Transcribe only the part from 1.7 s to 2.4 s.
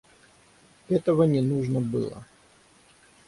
было.